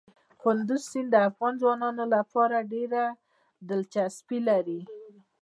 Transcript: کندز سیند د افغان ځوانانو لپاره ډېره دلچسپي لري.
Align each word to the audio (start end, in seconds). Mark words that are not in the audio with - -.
کندز 0.41 0.81
سیند 0.91 1.09
د 1.11 1.15
افغان 1.29 1.53
ځوانانو 1.61 2.03
لپاره 2.15 2.67
ډېره 2.73 3.03
دلچسپي 3.69 4.39
لري. 4.49 4.81